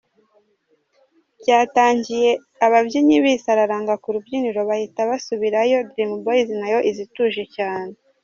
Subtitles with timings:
[1.41, 2.29] Byatangiye
[2.65, 7.93] ababyinnyi bisararanga ku rubyiniro bahita basubirayo, Dream Boyz nayo iza ituje cyane.